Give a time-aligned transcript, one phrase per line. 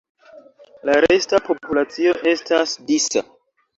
[0.89, 3.25] La resta populacio estas disa.